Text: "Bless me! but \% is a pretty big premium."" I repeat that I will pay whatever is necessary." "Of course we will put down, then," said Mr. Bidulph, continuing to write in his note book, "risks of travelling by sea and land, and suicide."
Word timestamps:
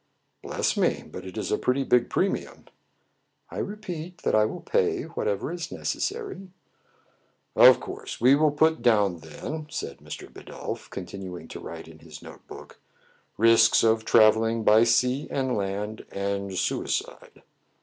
"Bless 0.41 0.75
me! 0.75 1.03
but 1.03 1.23
\% 1.25 1.37
is 1.37 1.51
a 1.51 1.59
pretty 1.59 1.83
big 1.83 2.09
premium."" 2.09 2.65
I 3.51 3.59
repeat 3.59 4.23
that 4.23 4.33
I 4.33 4.45
will 4.45 4.61
pay 4.61 5.03
whatever 5.03 5.51
is 5.51 5.71
necessary." 5.71 6.47
"Of 7.55 7.79
course 7.79 8.19
we 8.19 8.33
will 8.33 8.49
put 8.49 8.81
down, 8.81 9.19
then," 9.19 9.67
said 9.69 9.99
Mr. 9.99 10.27
Bidulph, 10.27 10.89
continuing 10.89 11.47
to 11.49 11.59
write 11.59 11.87
in 11.87 11.99
his 11.99 12.19
note 12.23 12.47
book, 12.47 12.79
"risks 13.37 13.83
of 13.83 14.03
travelling 14.03 14.63
by 14.63 14.85
sea 14.85 15.27
and 15.29 15.55
land, 15.55 16.03
and 16.11 16.57
suicide." 16.57 17.43